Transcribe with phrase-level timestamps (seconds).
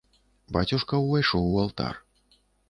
[0.55, 1.95] Бацюшка ўвайшоў у алтар.